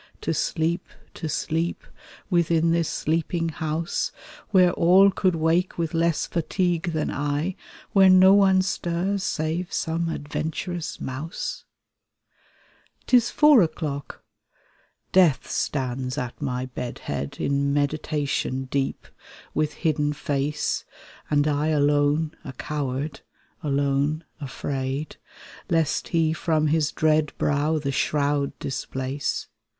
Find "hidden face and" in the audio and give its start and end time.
19.75-21.47